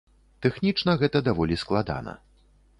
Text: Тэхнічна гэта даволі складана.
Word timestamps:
Тэхнічна 0.45 0.95
гэта 1.03 1.23
даволі 1.29 1.61
складана. 1.65 2.19